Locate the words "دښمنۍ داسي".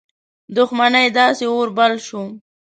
0.57-1.45